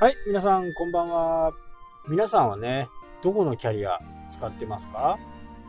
[0.00, 1.52] はい、皆さんこんばんは。
[2.06, 2.88] 皆さんはね、
[3.20, 3.98] どこのキャリア
[4.30, 5.18] 使ってますか？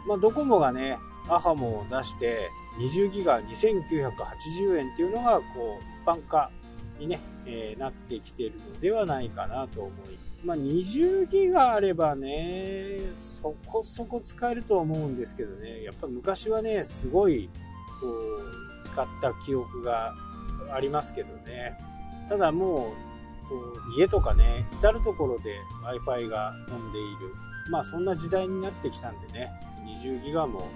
[0.06, 6.52] まあ、ドコモがね、アハモを出して20ギガ2980円っていうのが、こう、一般化
[7.00, 17.50] にね、えー、なってきてるのではないかなと思いまあ、20ギガあればね、そこそこ使えると思うんですけどね、やっぱ昔はね、すごい、
[18.00, 20.14] こう、使った記憶が
[20.72, 21.76] ありますけどね。
[22.30, 23.09] ただもう、
[23.50, 27.34] こう家とかね、至る所で Wi-Fi が飛んでいる。
[27.70, 29.52] まあそんな時代になってきたんでね、
[30.04, 30.68] 20ギガも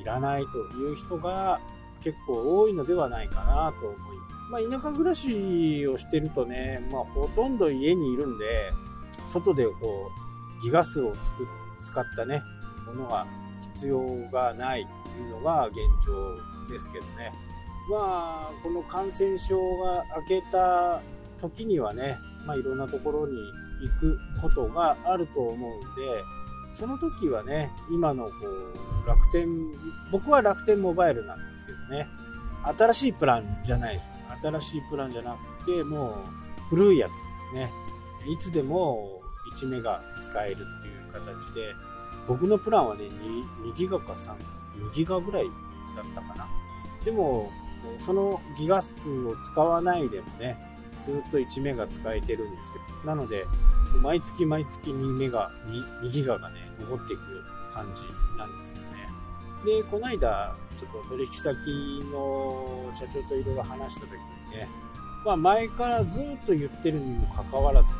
[0.00, 1.60] いらないという人が
[2.02, 4.70] 結構多いのではないかなと思います。
[4.70, 8.72] まあ田舎暮らしをしてるとね、まあほとんど家にいるんで、
[9.26, 10.10] 外でこ
[10.60, 11.46] う、ギガ数をつく
[11.82, 12.42] 使ったね、
[12.86, 13.26] ものが
[13.74, 14.00] 必要
[14.30, 16.36] がないというのが現状
[16.72, 17.32] ですけどね。
[17.90, 21.02] まあ、この感染症が明けた
[21.40, 23.34] 時にはね、まあ、いろんなところに
[23.82, 26.24] 行くことがあると思うんで、
[26.70, 28.30] その時はね、今のこ
[29.04, 29.48] う楽天、
[30.12, 32.06] 僕は楽天モバイルなんですけどね、
[32.78, 34.10] 新しいプランじゃないです。
[34.42, 36.14] 新しいプランじゃなくて、もう
[36.68, 37.16] 古いやつで
[37.50, 37.72] すね。
[38.28, 39.20] いつでも
[39.56, 40.66] 1メガ使えるという
[41.12, 41.74] 形で、
[42.28, 44.34] 僕のプランはね、2, 2ギガか3、
[44.90, 45.46] 2ギガぐらい
[45.96, 46.46] だったかな。
[47.04, 47.50] でも、
[47.98, 50.56] そのギガ数を使わないでもね、
[51.02, 52.82] ずっと1メガ使えてるんですよ。
[53.04, 53.46] なので、
[54.02, 57.22] 毎月毎月2メガ、2, 2ギガがね、残っていく
[57.74, 58.02] 感じ
[58.38, 59.08] なんですよね。
[59.64, 61.54] で、この間、ちょっと取引先
[62.10, 64.68] の社長といろいろ話した時にね、
[65.24, 67.92] まあ前からずっと言ってるにもかかわらずね、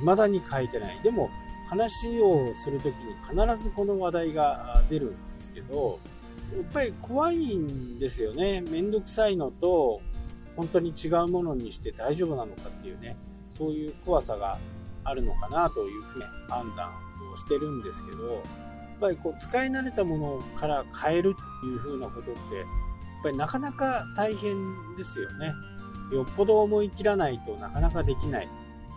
[0.00, 1.00] 未だに変えてない。
[1.02, 1.30] でも、
[1.68, 5.98] 話をするときに必ずこの話題が出るんですけど、
[6.52, 8.60] やっぱり怖いんですよね。
[8.60, 10.02] めんどくさいのと、
[10.60, 13.16] 本当に違うものにして大丈夫なのかっていうね、
[13.56, 14.58] そういう怖さが
[15.04, 16.90] あるのかなというふうに判断
[17.32, 18.42] をしてるんですけど、やっ
[19.00, 22.66] ぱりこう使い慣れたものから変えるっていうふうなことって、やっ
[23.22, 24.54] ぱりなかなか大変
[24.98, 25.54] ですよね。
[26.12, 28.48] よっぽど思い切らないとなかなかできない。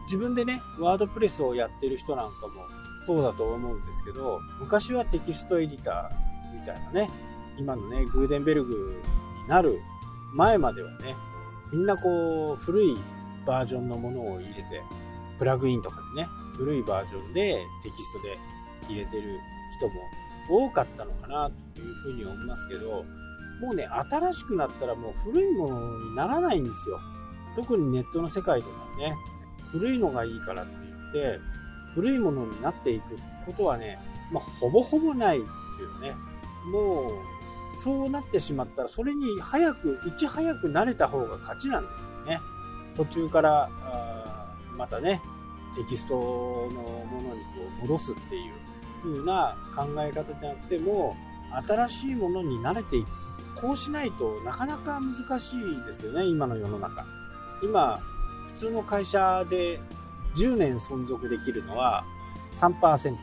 [0.07, 2.65] 自分でね、ワードプレスをやってる人なんかも
[3.05, 7.09] そうだと思うんですけど、昔はテキストエディターみたいなね、
[7.57, 9.01] 今のね、グーデンベルグ
[9.43, 9.79] になる
[10.33, 11.15] 前まではね、
[11.73, 12.97] みんなこう、古い
[13.45, 14.81] バージョンのものを入れて、
[15.39, 18.37] プラグインとかでね、古いバージョンでテキストで
[18.87, 19.39] 入れてる
[19.77, 23.03] 人も多かったのかなというふうに思いますけど、
[23.59, 26.99] もうね、新しくなったらもう古いものにならないんですよ。
[27.55, 29.15] 特にネットの世界とかね、
[29.71, 30.73] 古いのがいいからって
[31.13, 31.39] 言って、
[31.95, 33.99] 古いものになっていくことはね、
[34.31, 35.45] まあ、ほぼほぼないで
[35.75, 36.15] すよね。
[36.71, 37.32] もう、
[37.75, 42.39] そうなってしまったら、それに早く、いち早く慣れた方が勝ちなんですよね。
[42.95, 43.69] 途中から、
[44.77, 45.21] またね、
[45.75, 48.53] テキストのものにこう戻すっていう
[49.01, 51.15] 風な考え方じゃなくても、
[51.67, 53.07] 新しいものに慣れていく。
[53.55, 57.05] こうしないとなかなか難しいですよね、今の世の中。
[57.61, 57.99] 今、
[58.47, 59.79] 普通の会社で
[60.35, 62.03] 10年存続できるのは
[62.55, 63.15] 3%、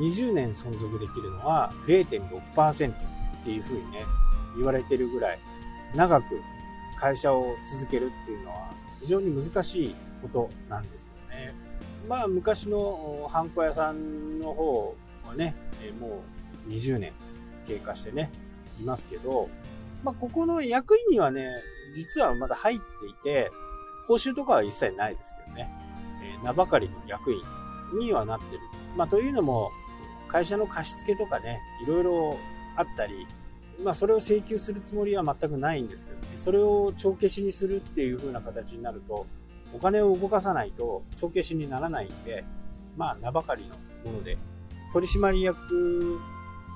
[0.00, 3.17] 20年存続できるのは0.6%。
[3.48, 4.04] っていうふうにね、
[4.56, 5.38] 言われてるぐらい、
[5.94, 6.42] 長く
[7.00, 8.70] 会社を続けるっていうのは
[9.00, 11.54] 非常に難しいことなんですよね。
[12.06, 14.94] まあ昔のハンコ屋さんの方
[15.26, 15.56] はね、
[15.98, 16.22] も
[16.66, 17.12] う20年
[17.66, 18.30] 経過してね、
[18.78, 19.48] いますけど、
[20.04, 21.48] まあここの役員にはね、
[21.94, 23.50] 実はまだ入っていて、
[24.06, 25.70] 報酬とかは一切ないですけどね、
[26.22, 27.40] え、名ばかりの役員
[27.98, 28.60] にはなってる。
[28.94, 29.70] まあというのも、
[30.28, 32.38] 会社の貸付とかね、いろいろ
[32.78, 33.26] あったり、
[33.82, 39.26] まあ、それを請求するつもりは全くないんですけどね、それを帳消しにするっていう風な形になると、
[39.74, 42.44] お金を動かさないと帳消しにならないんで、
[42.96, 43.74] まあ、名ばかりの
[44.10, 44.38] もので、
[44.92, 46.18] 取締役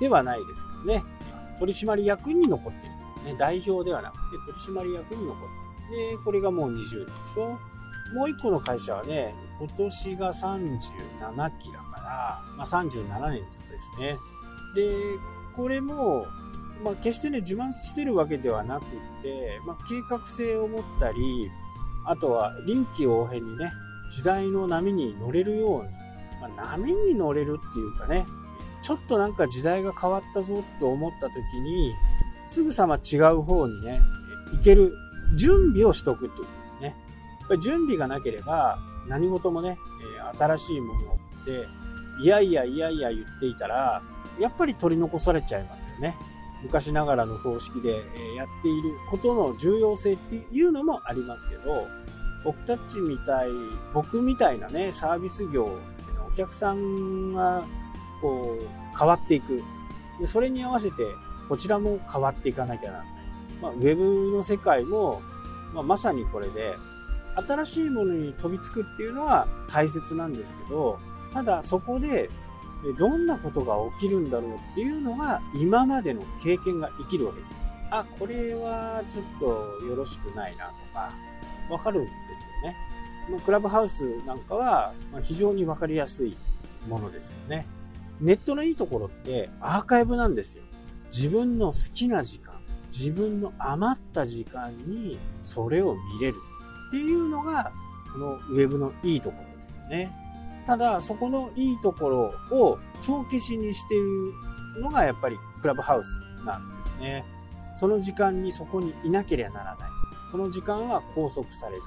[0.00, 1.04] ではないですけどね、
[1.58, 2.92] 取締役に残ってる。
[3.32, 5.48] ね、代表ではなくて取締役に残っ
[5.88, 6.10] てる。
[6.10, 7.58] で、これがもう20年でしょ。
[8.14, 10.78] もう一個の会社はね、今年が37
[11.58, 14.18] 期だから、まあ、37年ずつですね。
[14.74, 14.92] で、
[15.56, 16.26] これも、
[16.82, 18.86] まあ、決してね、自慢してるわけではなくっ
[19.22, 21.50] て、まあ、計画性を持ったり、
[22.04, 23.72] あとは臨機応変にね、
[24.10, 25.90] 時代の波に乗れるように、
[26.40, 28.26] まあ、波に乗れるっていうかね、
[28.82, 31.94] ちょっとなんか時代が変わったぞって思った時に、
[32.48, 34.00] すぐさま違う方にね、
[34.52, 34.92] 行ける
[35.36, 36.96] 準備をしとくっていうことですね。
[37.40, 38.78] やっぱり準備がなければ、
[39.08, 39.78] 何事もね、
[40.38, 41.00] 新しいもの
[41.46, 41.66] で、
[42.20, 44.02] いやいやいやいや言っていたら、
[44.38, 46.16] やっぱり取り残されちゃいますよね。
[46.62, 48.02] 昔ながらの方式で
[48.36, 51.88] やっていることの重要性っていうのもありますけど、
[52.44, 53.48] 僕たちみたい、
[53.92, 55.66] 僕みたいなね、サービス業
[56.16, 57.64] のお客さんが、
[58.20, 59.62] こう、変わっていく。
[60.20, 61.04] で、それに合わせて、
[61.48, 63.12] こちらも変わっていかなきゃならない。
[63.60, 65.20] まあ、ウェブの世界も、
[65.72, 66.74] まあ、まさにこれで、
[67.34, 70.98] 新しいものに飛びつくっていうのは大切なんですけど、
[71.32, 72.28] ただそこで
[72.98, 77.60] どんなことが起きるんだろうっていうのが今までの経験が生きるわけです。
[77.90, 81.12] あ、これはちょっとよろしくないなとか、
[81.70, 82.76] わかるんですよね。
[83.44, 86.36] クラブハウスなんかは非常にわかりやすい
[86.88, 87.66] ものですよね。
[88.20, 90.64] ネットのいいところってアーカイブなんですよ。
[91.14, 92.54] 自分の好きな時間、
[92.90, 96.36] 自分の余った時間にそれを見れる
[96.88, 97.72] っていうのが、
[98.12, 100.16] このウェブのいいところですよね。
[100.66, 104.32] ただ、そこのいいところを帳消しにしている
[104.80, 106.08] のがやっぱりクラブハウス
[106.44, 107.24] なんですね。
[107.76, 109.88] その時間にそこにいなければならない。
[110.30, 111.82] その時間は拘束される。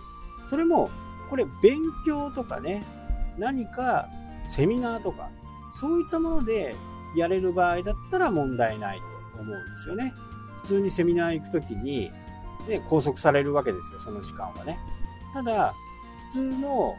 [0.49, 0.89] それも、
[1.29, 2.83] これ勉強とかね、
[3.37, 4.07] 何か
[4.47, 5.29] セミナーとか、
[5.71, 6.75] そういったもので
[7.15, 8.99] やれる場合だったら問題ない
[9.35, 10.13] と思うんですよね。
[10.61, 12.11] 普通にセミナー行くときに、
[12.67, 14.79] ね、拘束されるわけですよ、その時間はね。
[15.33, 15.73] ただ、
[16.29, 16.95] 普通の、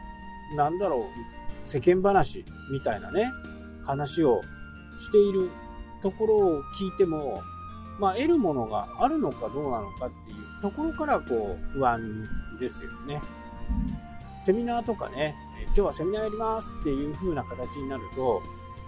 [0.55, 1.36] なんだろう、
[1.67, 3.31] 世間話みたいなね、
[3.85, 4.41] 話を
[4.97, 5.49] している
[6.01, 7.41] ところを聞いても、
[7.99, 12.27] まあ、得るものがあるのかどうなのかっていうところからこう不安
[12.59, 13.21] ですよね。
[14.45, 15.35] セミナーとかね、
[15.67, 18.41] 今日はセミナーやりますっていう風な形になると、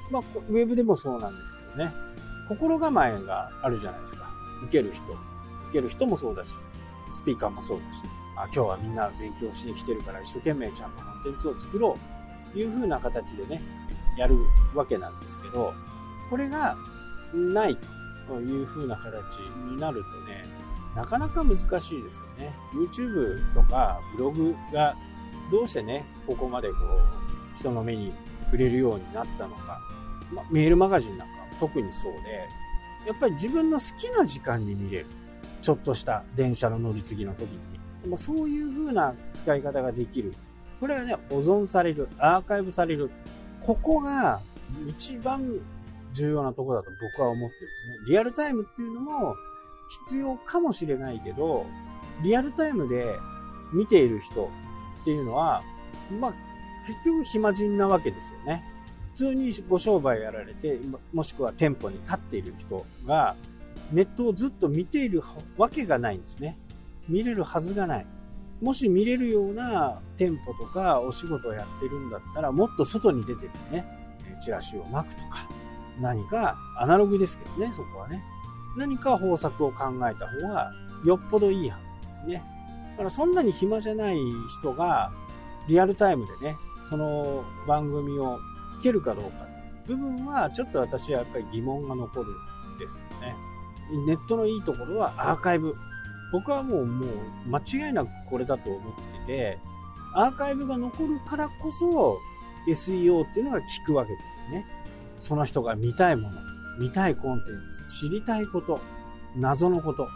[0.10, 1.94] まあ、ウェブでもそうなんですけどね、
[2.48, 4.30] 心構えがあるじゃないですか。
[4.64, 5.04] 受ける人。
[5.04, 6.56] 受ける人もそうだし、
[7.12, 8.02] スピーカーもそうだし、
[8.36, 12.19] あ今日はみんな勉強しに来てるから一生懸命ちゃんとコンテンツを作ろう
[12.56, 13.62] いう風な形でね、
[14.18, 14.36] やる
[14.74, 15.74] わけなんですけど、
[16.30, 16.76] これが
[17.34, 17.78] ない
[18.28, 19.14] という風な形
[19.70, 20.46] になるとね、
[20.96, 22.54] なかなか難しいですよね。
[22.74, 24.96] YouTube とかブログが
[25.52, 28.14] どうしてね、ここまでこう、人の目に
[28.46, 29.80] 触れるようになったのか、
[30.32, 32.48] ま、メールマガジンなんか特にそうで、
[33.08, 35.06] やっぱり自分の好きな時間に見れる。
[35.62, 37.60] ちょっとした電車の乗り継ぎの時に。
[38.10, 40.34] まそういう風な使い方ができる
[40.80, 43.10] これはね、保存される、アーカイブされる。
[43.62, 44.40] ここが
[44.88, 45.60] 一番
[46.14, 47.68] 重要なところだと僕は思ってるんで
[47.98, 48.10] すね。
[48.10, 49.36] リアルタイムっていうのも
[50.06, 51.66] 必要かもしれないけど、
[52.24, 53.16] リアルタイムで
[53.74, 54.50] 見ている人
[55.02, 55.64] っていうのは、
[56.20, 56.34] まあ、
[56.88, 58.64] 結局暇人なわけですよね。
[59.14, 60.80] 普通にご商売やられて、
[61.12, 63.36] もしくは店舗に立っている人が、
[63.92, 65.22] ネットをずっと見ている
[65.58, 66.58] わけがないんですね。
[67.08, 68.06] 見れるはずがない。
[68.62, 73.86] もし見れるような店舗とかお仕事をやってるんだったら、もっと外に出ててね、
[74.42, 75.48] チラシを巻くとか、
[76.00, 78.24] 何か、アナログですけどね、そこはね。
[78.78, 80.72] 何か方策を考えた方が
[81.04, 82.44] よっぽどいいはずですね。
[82.92, 84.18] だからそんなに暇じゃない
[84.62, 85.12] 人が、
[85.68, 86.58] リアルタイムでね、
[86.90, 88.40] その番組を
[88.80, 89.48] 聞けるかどうか、
[89.88, 92.32] 部分はちょっと私はやっぱり疑問が残る
[92.76, 93.36] んですよね。
[94.06, 95.76] ネットのいいところはアーカイブ。
[96.32, 97.10] 僕はもう、もう、
[97.50, 99.58] 間違いなくこれだと思ってて、
[100.14, 102.20] アーカイブが残るからこそ、
[102.68, 104.66] SEO っていうのが効くわけですよね。
[105.20, 106.40] その人が見たいもの、
[106.80, 108.80] 見たいコンテンツ、知りたいこと、
[109.36, 110.08] 謎のこと、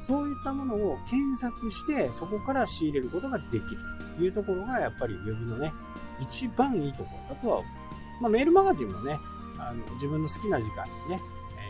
[0.00, 3.62] そういったものを検索して、そこから仕入れることができる
[4.16, 5.72] というところが、やっぱり Web のね、
[6.20, 8.22] 一番いいところだとは思う。
[8.22, 9.18] まあ、メールマガジンもね、
[9.58, 11.20] あの自分の好きな時間にね、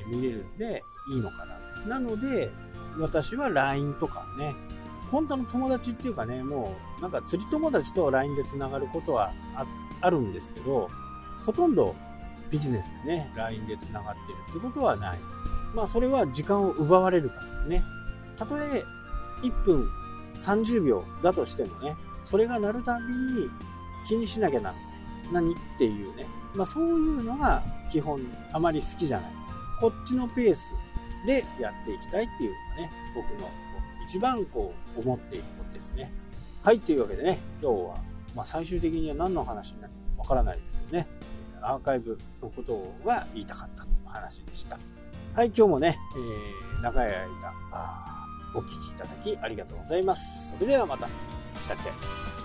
[0.08, 1.46] えー、見れるんでいいのか
[1.86, 1.98] な。
[1.98, 2.50] なので、
[2.98, 4.54] 私は LINE とかね、
[5.10, 9.32] 本当の友達っていうかね、もうなんか釣り友達と LINE で繋がることは
[10.00, 10.90] あるんですけど、
[11.44, 11.94] ほとんど
[12.50, 15.18] ビジネスでね、LINE で繋がってるってことはない。
[15.74, 17.84] まあそれは時間を奪われるからですね。
[18.36, 18.84] たとえ
[19.42, 19.88] 1分
[20.40, 23.48] 30秒だとしてもね、それが鳴るたびに
[24.06, 24.86] 気にしなきゃならない。
[25.32, 26.26] 何っていうね。
[26.54, 27.62] まあそういうのが
[27.92, 28.20] 基本
[28.52, 29.32] あまり好きじゃない。
[29.80, 30.72] こっちのペース
[31.26, 33.50] でやっていきたいっていうのがね、僕の
[34.06, 36.10] 一番こう思っていることですね。
[36.62, 37.96] はい、というわけでね、今日は、
[38.34, 41.06] まあ、最終的には何の話になるかわからないですけどね、
[41.60, 44.78] アーカイブのことが言いたかったお話でした。
[45.34, 47.16] はい、今日もね、えー、長い間
[48.54, 50.54] お聴きいただきありがとうございます。
[50.56, 51.08] それではまた。
[51.62, 52.35] したっけ